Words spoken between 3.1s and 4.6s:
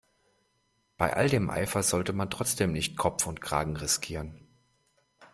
und Kragen riskieren.